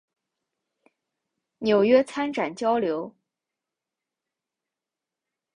[1.59, 3.13] 纽约参展交流